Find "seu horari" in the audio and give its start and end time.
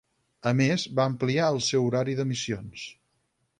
1.67-2.17